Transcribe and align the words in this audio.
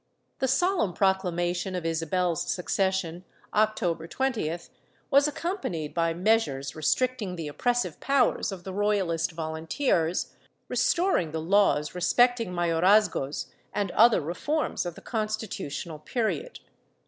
The 0.39 0.47
solemn 0.47 0.93
proclamation 0.93 1.75
of 1.75 1.85
Isabel's 1.85 2.49
succession, 2.51 3.23
October 3.53 4.07
20th, 4.07 4.69
was 5.11 5.27
accompanied 5.27 5.93
by 5.93 6.11
measures 6.11 6.71
restrictmg 6.71 7.35
the 7.37 7.47
oppressive 7.47 7.99
powers 7.99 8.51
of 8.51 8.63
the 8.63 8.73
Royalist 8.73 9.31
Volunteers, 9.33 10.33
restoring 10.67 11.33
the 11.33 11.39
laws 11.39 11.93
respecting 11.93 12.51
mayorazgos 12.51 13.45
and 13.73 13.91
other 13.91 14.21
reforms 14.21 14.87
of 14.87 14.95
the 14.95 15.01
Constitutional 15.01 15.99
period. 15.99 16.61